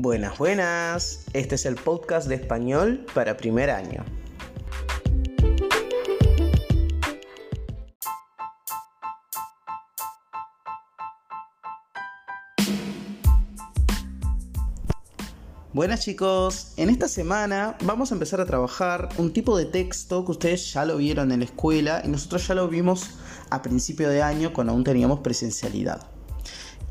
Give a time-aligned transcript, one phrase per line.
[0.00, 1.24] Buenas, buenas.
[1.32, 4.04] Este es el podcast de español para primer año.
[15.72, 20.30] Buenas chicos, en esta semana vamos a empezar a trabajar un tipo de texto que
[20.30, 23.18] ustedes ya lo vieron en la escuela y nosotros ya lo vimos
[23.50, 26.17] a principio de año cuando aún teníamos presencialidad.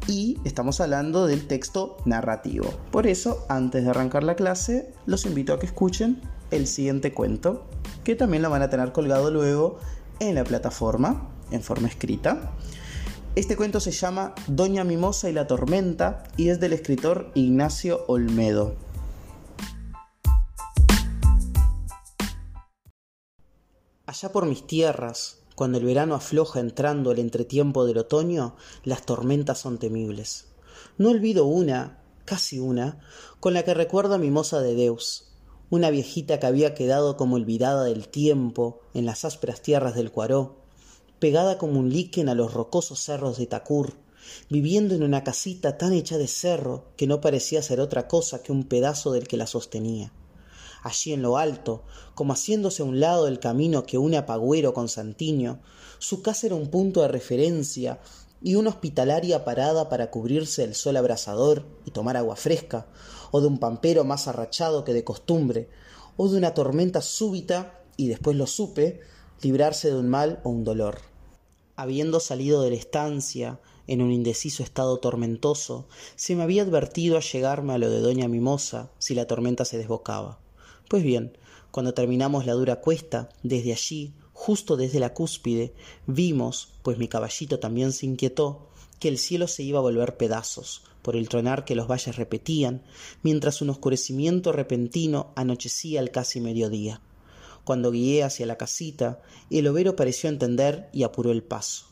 [0.07, 2.73] Y estamos hablando del texto narrativo.
[2.91, 7.65] Por eso, antes de arrancar la clase, los invito a que escuchen el siguiente cuento,
[8.05, 9.79] que también lo van a tener colgado luego
[10.21, 12.53] en la plataforma, en forma escrita.
[13.35, 18.75] Este cuento se llama Doña Mimosa y la Tormenta y es del escritor Ignacio Olmedo.
[24.05, 29.57] Allá por mis tierras, cuando el verano afloja entrando el entretiempo del otoño, las tormentas
[29.57, 30.45] son temibles.
[30.99, 32.99] No olvido una, casi una,
[33.39, 35.31] con la que recuerdo a Mimosa de Deus,
[35.71, 40.57] una viejita que había quedado como olvidada del tiempo en las ásperas tierras del Cuaró,
[41.17, 43.93] pegada como un líquen a los rocosos cerros de Tacur,
[44.51, 48.51] viviendo en una casita tan hecha de cerro que no parecía ser otra cosa que
[48.51, 50.11] un pedazo del que la sostenía.
[50.87, 51.83] Allí en lo alto,
[52.15, 55.59] como haciéndose a un lado del camino que une a Pagüero con Santiño,
[55.99, 57.99] su casa era un punto de referencia
[58.41, 62.87] y una hospitalaria parada para cubrirse del sol abrasador y tomar agua fresca,
[63.31, 65.69] o de un pampero más arrachado que de costumbre,
[66.15, 69.01] o de una tormenta súbita, y después lo supe,
[69.41, 70.99] librarse de un mal o un dolor.
[71.75, 77.21] Habiendo salido de la estancia, en un indeciso estado tormentoso, se me había advertido a
[77.21, 80.39] llegarme a lo de doña Mimosa si la tormenta se desbocaba.
[80.87, 81.37] Pues bien,
[81.71, 85.73] cuando terminamos la dura cuesta, desde allí, justo desde la cúspide,
[86.05, 88.69] vimos, pues mi caballito también se inquietó,
[88.99, 92.83] que el cielo se iba a volver pedazos, por el tronar que los valles repetían,
[93.21, 97.01] mientras un oscurecimiento repentino anochecía al casi mediodía.
[97.63, 101.87] Cuando guié hacia la casita, el overo pareció entender y apuró el paso.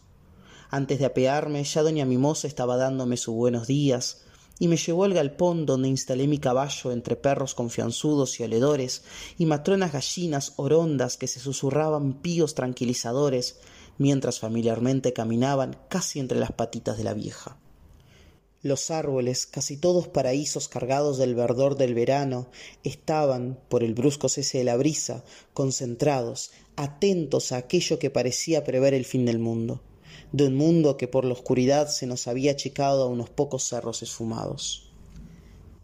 [0.70, 4.25] Antes de apearme, ya doña Mimosa estaba dándome sus buenos días,
[4.60, 9.04] y me llevó al galpón donde instalé mi caballo entre perros confianzudos y oledores
[9.38, 13.60] y matronas gallinas orondas que se susurraban píos tranquilizadores
[13.98, 17.58] mientras familiarmente caminaban casi entre las patitas de la vieja.
[18.62, 22.48] Los árboles, casi todos paraísos cargados del verdor del verano,
[22.84, 25.24] estaban, por el brusco cese de la brisa,
[25.54, 29.82] concentrados, atentos a aquello que parecía prever el fin del mundo,
[30.32, 34.02] de un mundo que por la oscuridad se nos había achicado a unos pocos cerros
[34.04, 34.92] esfumados.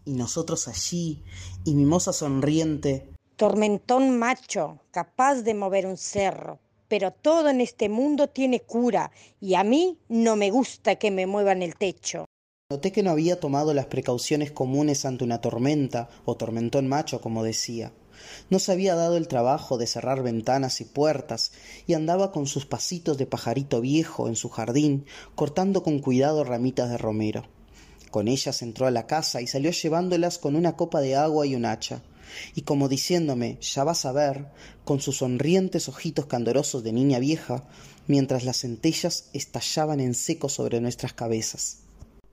[0.04, 1.22] Y nosotros allí,
[1.64, 8.28] y mimosa sonriente, tormentón macho, capaz de mover un cerro, pero todo en este mundo
[8.28, 9.10] tiene cura,
[9.40, 12.26] y a mí no me gusta que me muevan el techo.
[12.70, 17.42] Noté que no había tomado las precauciones comunes ante una tormenta, o tormentón macho, como
[17.42, 17.92] decía.
[18.50, 21.52] No se había dado el trabajo de cerrar ventanas y puertas,
[21.86, 26.90] y andaba con sus pasitos de pajarito viejo en su jardín, cortando con cuidado ramitas
[26.90, 27.44] de romero.
[28.10, 31.54] Con ellas entró a la casa y salió llevándolas con una copa de agua y
[31.54, 32.02] un hacha.
[32.54, 34.46] Y como diciéndome, ya vas a ver,
[34.84, 37.64] con sus sonrientes ojitos candorosos de niña vieja,
[38.06, 41.82] mientras las centellas estallaban en seco sobre nuestras cabezas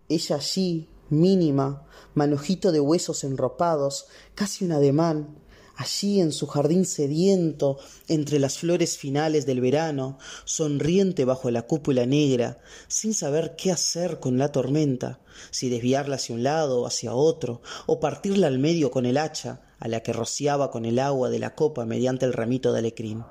[0.09, 1.85] ella allí, mínima,
[2.15, 5.37] manojito de huesos enropados, casi un ademán,
[5.79, 7.77] allí en su jardín sediento,
[8.09, 12.57] entre las flores finales del verano, sonriente bajo la cúpula negra,
[12.89, 18.01] sin saber qué hacer con la tormenta, si desviarla hacia un lado hacia otro, o
[18.01, 21.55] partirla al medio con el hacha, a la que rociaba con el agua de la
[21.55, 23.23] copa mediante el ramito de alecrín.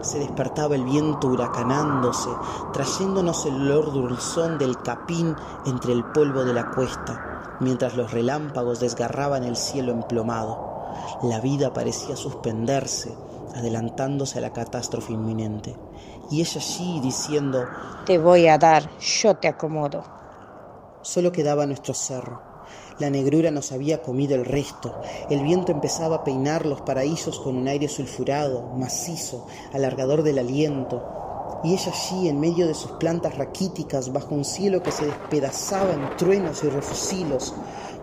[0.00, 2.30] Se despertaba el viento huracanándose,
[2.72, 8.80] trayéndonos el olor dulzón del capín entre el polvo de la cuesta, mientras los relámpagos
[8.80, 10.75] desgarraban el cielo emplomado.
[11.22, 13.14] La vida parecía suspenderse,
[13.54, 15.76] adelantándose a la catástrofe inminente.
[16.30, 17.64] Y ella allí diciendo
[18.04, 20.04] Te voy a dar, yo te acomodo.
[21.02, 22.56] Solo quedaba nuestro cerro
[22.98, 24.94] la negrura nos había comido el resto.
[25.28, 31.04] El viento empezaba a peinar los paraísos con un aire sulfurado, macizo, alargador del aliento.
[31.64, 35.94] Y ella allí, en medio de sus plantas raquíticas, bajo un cielo que se despedazaba
[35.94, 37.54] en truenos y refusilos,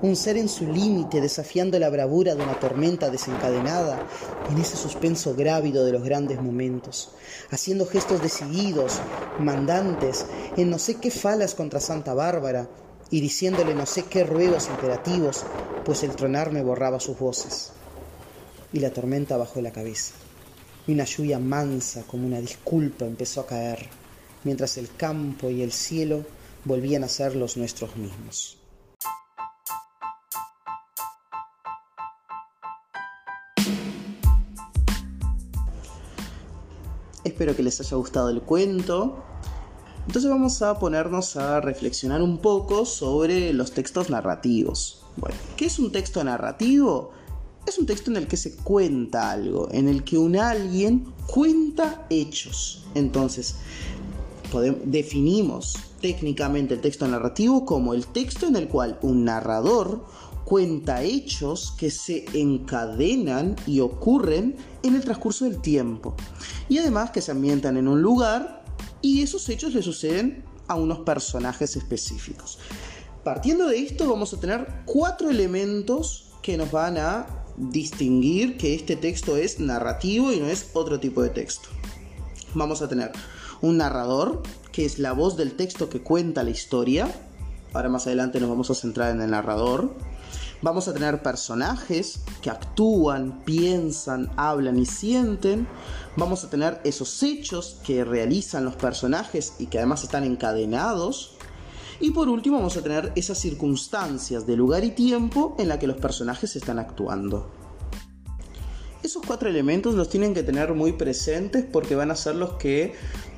[0.02, 4.06] un ser en su límite, desafiando la bravura de una tormenta desencadenada,
[4.52, 7.12] en ese suspenso grávido de los grandes momentos,
[7.52, 9.00] haciendo gestos decididos,
[9.40, 10.26] mandantes,
[10.58, 12.68] en no sé qué falas contra Santa Bárbara,
[13.12, 15.44] y diciéndole no sé qué ruegos imperativos,
[15.86, 17.72] pues el tronar me borraba sus voces.
[18.74, 20.16] Y la tormenta bajó la cabeza,
[20.88, 23.88] y una lluvia mansa como una disculpa empezó a caer,
[24.44, 26.25] mientras el campo y el cielo
[26.65, 28.57] volvían a ser los nuestros mismos.
[37.24, 39.24] Espero que les haya gustado el cuento.
[40.06, 45.06] Entonces vamos a ponernos a reflexionar un poco sobre los textos narrativos.
[45.15, 47.12] Bueno, ¿qué es un texto narrativo?
[47.65, 52.06] Es un texto en el que se cuenta algo, en el que un alguien cuenta
[52.10, 52.83] hechos.
[52.94, 53.56] Entonces,
[54.83, 60.06] definimos técnicamente el texto narrativo como el texto en el cual un narrador
[60.44, 66.16] cuenta hechos que se encadenan y ocurren en el transcurso del tiempo.
[66.68, 68.63] Y además que se ambientan en un lugar
[69.01, 72.59] y esos hechos le suceden a unos personajes específicos.
[73.24, 78.96] Partiendo de esto vamos a tener cuatro elementos que nos van a distinguir que este
[78.96, 81.70] texto es narrativo y no es otro tipo de texto.
[82.54, 83.12] Vamos a tener
[83.62, 87.14] un narrador, que es la voz del texto que cuenta la historia.
[87.74, 89.94] Ahora más adelante nos vamos a centrar en el narrador.
[90.62, 95.68] Vamos a tener personajes que actúan, piensan, hablan y sienten.
[96.16, 101.36] Vamos a tener esos hechos que realizan los personajes y que además están encadenados.
[102.00, 105.88] Y por último vamos a tener esas circunstancias de lugar y tiempo en la que
[105.88, 107.51] los personajes están actuando.
[109.04, 112.94] Esos cuatro elementos los tienen que tener muy presentes porque van a ser los que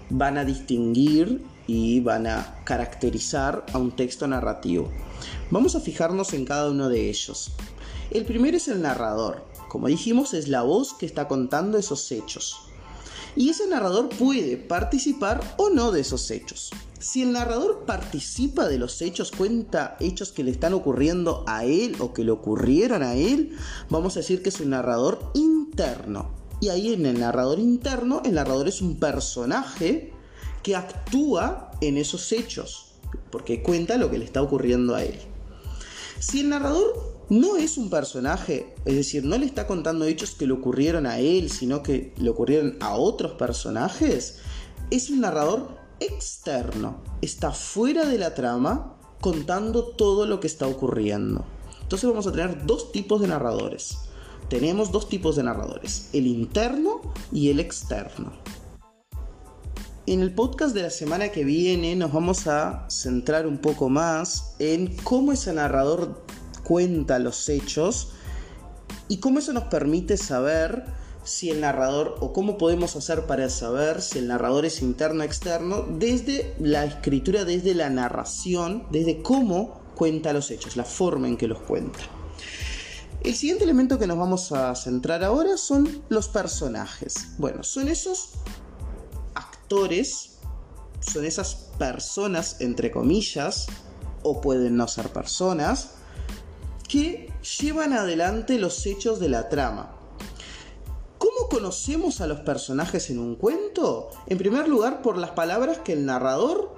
[0.09, 4.91] van a distinguir y van a caracterizar a un texto narrativo.
[5.49, 7.51] Vamos a fijarnos en cada uno de ellos.
[8.11, 9.43] El primero es el narrador.
[9.67, 12.57] Como dijimos, es la voz que está contando esos hechos.
[13.35, 16.71] Y ese narrador puede participar o no de esos hechos.
[17.05, 21.95] Si el narrador participa de los hechos, cuenta hechos que le están ocurriendo a él
[21.99, 23.55] o que le ocurrieron a él,
[23.91, 26.31] vamos a decir que es un narrador interno.
[26.61, 30.13] Y ahí en el narrador interno, el narrador es un personaje
[30.63, 32.95] que actúa en esos hechos,
[33.29, 35.19] porque cuenta lo que le está ocurriendo a él.
[36.17, 40.47] Si el narrador no es un personaje, es decir, no le está contando hechos que
[40.47, 44.39] le ocurrieron a él, sino que le ocurrieron a otros personajes,
[44.89, 51.45] es un narrador externo, está fuera de la trama contando todo lo que está ocurriendo.
[51.81, 53.97] Entonces vamos a tener dos tipos de narradores.
[54.49, 57.01] Tenemos dos tipos de narradores, el interno
[57.31, 58.33] y el externo.
[60.07, 64.55] En el podcast de la semana que viene nos vamos a centrar un poco más
[64.59, 66.23] en cómo ese narrador
[66.63, 68.09] cuenta los hechos
[69.07, 70.85] y cómo eso nos permite saber
[71.25, 75.25] si el narrador o cómo podemos hacer para saber si el narrador es interno o
[75.25, 81.37] externo desde la escritura, desde la narración, desde cómo cuenta los hechos, la forma en
[81.37, 81.99] que los cuenta.
[83.23, 87.29] El siguiente elemento que nos vamos a centrar ahora son los personajes.
[87.39, 88.33] Bueno, son esos
[89.33, 90.37] actores,
[90.99, 93.65] son esas personas, entre comillas,
[94.21, 95.95] o pueden no ser personas,
[96.87, 99.95] que llevan adelante los hechos de la trama.
[101.45, 104.09] ¿Cómo conocemos a los personajes en un cuento?
[104.25, 106.73] En primer lugar, por las palabras que el narrador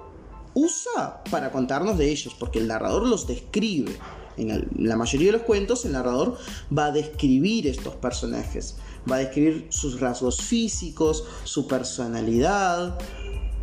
[0.52, 3.96] usa para contarnos de ellos, porque el narrador los describe.
[4.36, 6.36] En la mayoría de los cuentos, el narrador
[6.76, 8.76] va a describir estos personajes,
[9.10, 12.98] va a describir sus rasgos físicos, su personalidad,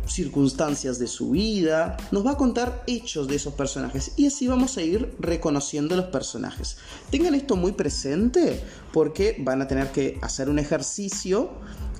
[0.06, 4.76] circunstancias de su vida, nos va a contar hechos de esos personajes y así vamos
[4.76, 6.78] a ir reconociendo los personajes.
[7.10, 11.50] Tengan esto muy presente porque van a tener que hacer un ejercicio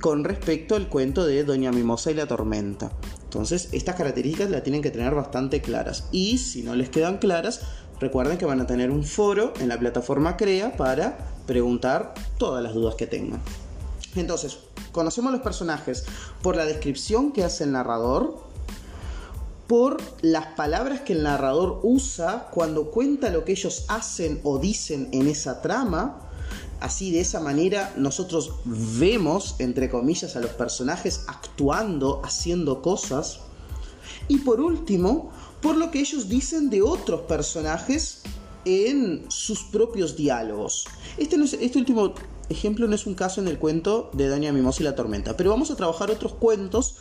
[0.01, 2.93] con respecto al cuento de Doña Mimosa y la Tormenta.
[3.25, 7.61] Entonces, estas características las tienen que tener bastante claras y si no les quedan claras,
[8.01, 12.75] recuerden que van a tener un foro en la plataforma Crea para preguntar todas las
[12.75, 13.41] dudas que tengan.
[14.15, 14.59] Entonces,
[14.97, 16.05] conocemos los personajes
[16.43, 18.37] por la descripción que hace el narrador,
[19.69, 25.11] por las palabras que el narrador usa cuando cuenta lo que ellos hacen o dicen
[25.13, 26.23] en esa trama.
[26.81, 33.41] Así de esa manera nosotros vemos, entre comillas, a los personajes actuando, haciendo cosas.
[34.29, 38.23] Y por último, por lo que ellos dicen de otros personajes
[38.65, 40.87] en sus propios diálogos.
[41.17, 42.15] Este, este último
[42.49, 45.51] ejemplo no es un caso en el cuento de Dania Mimosa y la Tormenta, pero
[45.51, 46.97] vamos a trabajar otros cuentos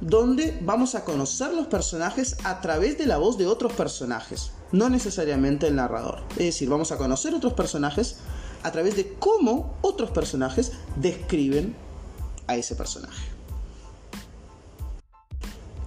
[0.00, 4.88] donde vamos a conocer los personajes a través de la voz de otros personajes, no
[4.88, 6.22] necesariamente el narrador.
[6.32, 8.16] Es decir, vamos a conocer otros personajes
[8.62, 11.76] a través de cómo otros personajes describen
[12.46, 13.36] a ese personaje.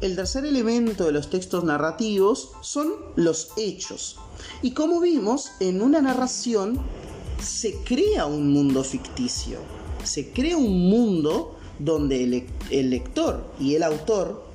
[0.02, 4.18] El tercer elemento de los textos narrativos son los hechos.
[4.62, 6.80] Y como vimos, en una narración
[7.42, 9.60] se crea un mundo ficticio.
[10.04, 12.24] Se crea un mundo donde
[12.72, 14.46] el, lector y el autor,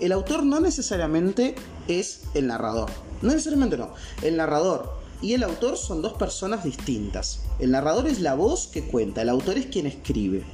[0.00, 1.54] el autor no necesariamente
[1.88, 2.90] es el narrador.
[3.22, 3.94] No necesariamente no.
[4.22, 7.40] El narrador y el autor son dos personas distintas.
[7.58, 10.44] El narrador es la voz que cuenta, el autor es quien escribe.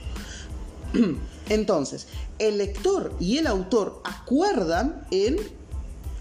[1.48, 2.06] Entonces,
[2.38, 5.36] el lector y el autor acuerdan en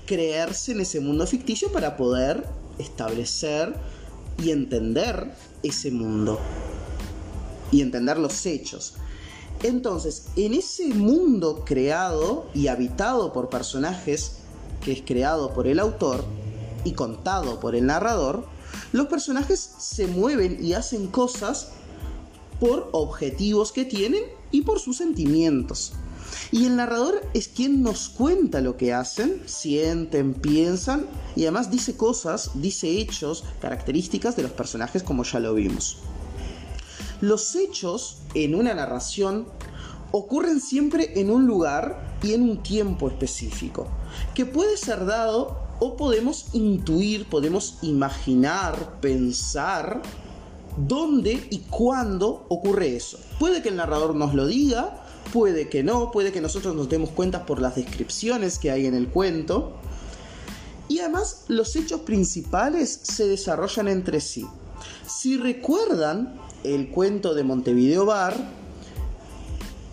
[0.07, 2.47] creerse en ese mundo ficticio para poder
[2.79, 3.75] establecer
[4.41, 5.31] y entender
[5.63, 6.39] ese mundo
[7.71, 8.95] y entender los hechos.
[9.61, 14.37] Entonces, en ese mundo creado y habitado por personajes,
[14.81, 16.23] que es creado por el autor
[16.85, 18.45] y contado por el narrador,
[18.91, 21.71] los personajes se mueven y hacen cosas
[22.59, 25.93] por objetivos que tienen y por sus sentimientos.
[26.51, 31.05] Y el narrador es quien nos cuenta lo que hacen, sienten, piensan
[31.35, 35.97] y además dice cosas, dice hechos, características de los personajes como ya lo vimos.
[37.21, 39.45] Los hechos en una narración
[40.11, 43.87] ocurren siempre en un lugar y en un tiempo específico,
[44.33, 50.01] que puede ser dado o podemos intuir, podemos imaginar, pensar
[50.77, 53.19] dónde y cuándo ocurre eso.
[53.37, 57.09] Puede que el narrador nos lo diga, puede que no, puede que nosotros nos demos
[57.09, 59.73] cuenta por las descripciones que hay en el cuento.
[60.87, 64.45] Y además los hechos principales se desarrollan entre sí.
[65.07, 68.35] Si recuerdan el cuento de Montevideo Bar,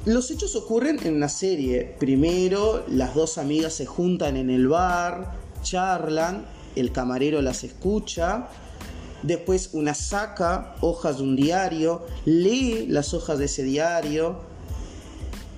[0.06, 1.96] los hechos ocurren en una serie.
[1.98, 8.48] Primero, las dos amigas se juntan en el bar, charlan, el camarero las escucha,
[9.22, 14.36] después una saca hojas de un diario, lee las hojas de ese diario,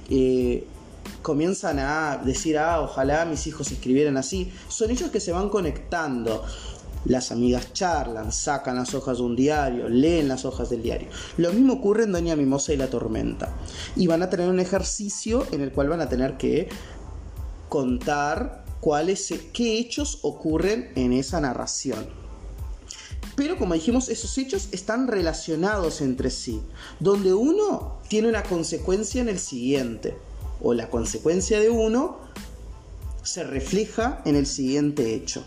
[0.08, 0.66] eh,
[1.22, 4.52] comienzan a decir, ah, ojalá mis hijos escribieran así.
[4.68, 6.44] Son ellos que se van conectando.
[7.04, 11.08] Las amigas charlan, sacan las hojas de un diario, leen las hojas del diario.
[11.36, 13.54] Lo mismo ocurre en Doña Mimosa y la Tormenta.
[13.94, 16.68] Y van a tener un ejercicio en el cual van a tener que
[17.68, 22.17] contar cuáles, qué hechos ocurren en esa narración.
[23.38, 26.60] Pero como dijimos, esos hechos están relacionados entre sí,
[26.98, 30.16] donde uno tiene una consecuencia en el siguiente,
[30.60, 32.18] o la consecuencia de uno
[33.22, 35.44] se refleja en el siguiente hecho.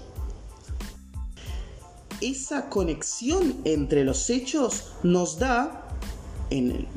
[2.21, 5.85] Esa conexión entre los hechos nos da,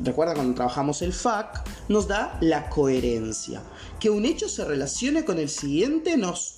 [0.05, 3.65] recuerda cuando trabajamos el FAC, nos da la coherencia.
[3.99, 6.54] Que un hecho se relacione con el siguiente nos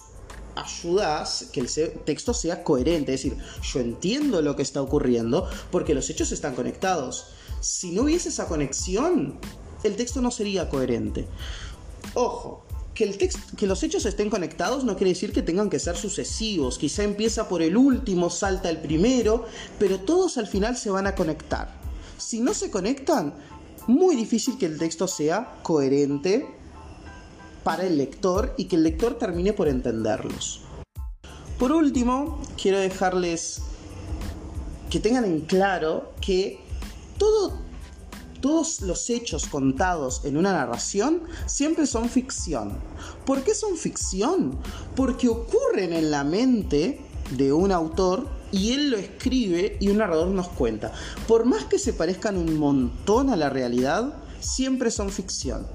[0.57, 1.69] ayuda a que el
[2.05, 3.15] texto sea coherente.
[3.15, 7.27] Es decir, yo entiendo lo que está ocurriendo porque los hechos están conectados.
[7.61, 9.39] Si no hubiese esa conexión,
[9.85, 11.27] el texto no sería coherente.
[12.15, 13.19] Ojo, que, el
[13.57, 16.79] que los hechos estén conectados no quiere decir que tengan que ser sucesivos.
[16.79, 19.45] Quizá empieza por el último, salta el primero,
[19.79, 21.75] pero todos al final se van a conectar.
[22.17, 23.35] Si no se conectan,
[23.87, 26.56] muy difícil que el texto sea coherente
[27.67, 30.61] para el lector y que el lector termine por entenderlos.
[31.59, 33.61] Por último, quiero dejarles
[34.89, 36.61] que tengan en claro que
[37.19, 37.59] todo,
[38.41, 42.79] todos los hechos contados en una narración siempre son ficción.
[43.25, 44.61] ¿Por qué son ficción?
[44.95, 47.01] Porque ocurren en la mente
[47.33, 50.93] de un autor y él lo escribe y un narrador nos cuenta.
[51.27, 55.67] Por más que se parezcan un montón a la realidad, siempre son ficción.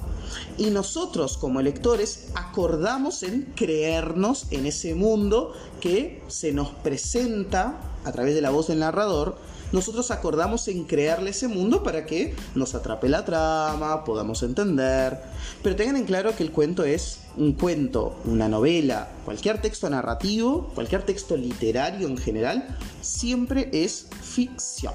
[0.57, 8.11] Y nosotros como lectores acordamos en creernos en ese mundo que se nos presenta a
[8.11, 9.37] través de la voz del narrador.
[9.71, 15.17] Nosotros acordamos en crearle ese mundo para que nos atrape la trama, podamos entender.
[15.63, 20.71] Pero tengan en claro que el cuento es un cuento, una novela, cualquier texto narrativo,
[20.75, 24.93] cualquier texto literario en general, siempre es ficción.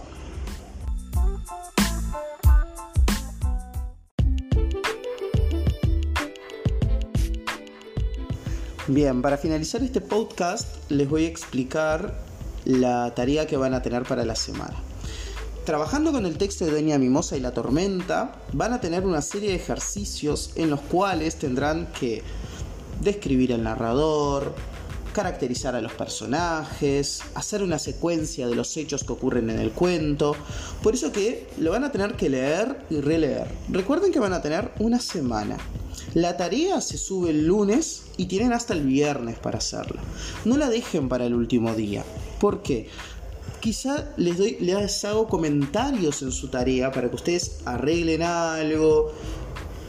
[8.89, 12.15] Bien, para finalizar este podcast les voy a explicar
[12.65, 14.77] la tarea que van a tener para la semana.
[15.65, 19.49] Trabajando con el texto de Doña Mimosa y la Tormenta, van a tener una serie
[19.51, 22.23] de ejercicios en los cuales tendrán que
[23.01, 24.55] describir el narrador,
[25.13, 30.37] caracterizar a los personajes, hacer una secuencia de los hechos que ocurren en el cuento.
[30.81, 33.49] Por eso que lo van a tener que leer y releer.
[33.69, 35.57] Recuerden que van a tener una semana.
[36.17, 40.01] La tarea se sube el lunes y tienen hasta el viernes para hacerla.
[40.47, 42.07] No la dejen para el último día.
[42.41, 42.89] ¿Por qué?
[43.61, 49.13] Quizá les, doy, les hago comentarios en su tarea para que ustedes arreglen algo,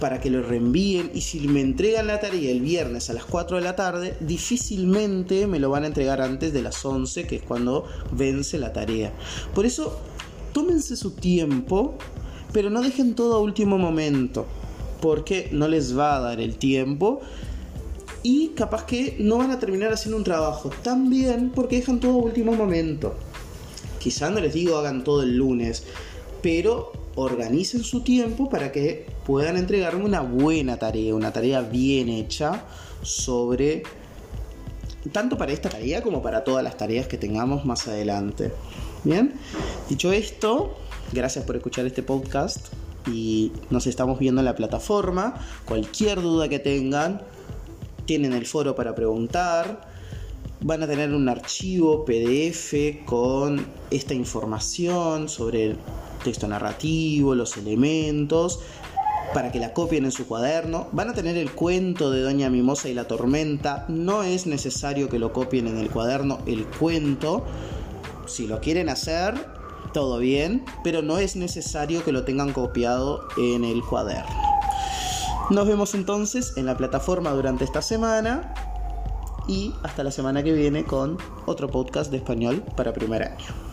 [0.02, 3.56] para que lo reenvíen y si me entregan la tarea el viernes a las 4
[3.56, 7.44] de la tarde, difícilmente me lo van a entregar antes de las 11, que es
[7.44, 9.14] cuando vence la tarea.
[9.56, 9.98] Por eso,
[10.52, 11.98] tómense su tiempo,
[12.52, 14.46] pero no dejen todo a último momento
[15.02, 17.22] porque no les va a dar el tiempo
[18.24, 22.18] y capaz que no van a terminar haciendo un trabajo tan bien porque dejan todo
[22.18, 23.16] último momento.
[24.00, 25.84] Quizá no les digo hagan todo el lunes,
[26.42, 32.66] pero organicen su tiempo para que puedan entregarme una buena tarea, una tarea bien hecha
[33.02, 33.84] sobre
[35.12, 38.52] tanto para esta tarea como para todas las tareas que tengamos más adelante.
[39.04, 39.34] Bien,
[39.90, 40.78] dicho esto,
[41.14, 42.68] gracias por escuchar este podcast
[43.12, 45.36] y nos estamos viendo en la plataforma.
[45.66, 47.22] Cualquier duda que tengan,
[48.06, 49.88] tienen el foro para preguntar.
[50.62, 55.78] Van a tener un archivo PDF con esta información sobre el
[56.24, 58.62] texto narrativo, los elementos,
[59.34, 60.88] para que la copien en su cuaderno.
[60.94, 63.86] Van a tener el cuento de Doña Mimosa y la tormenta.
[63.88, 67.46] No es necesario que lo copien en el cuaderno el cuento.
[68.26, 69.57] Si lo quieren hacer,
[69.98, 74.30] todo bien, pero no es necesario que lo tengan copiado en el cuaderno.
[75.50, 78.54] Nos vemos entonces en la plataforma durante esta semana
[79.48, 83.67] y hasta la semana que viene con otro podcast de español para primer año.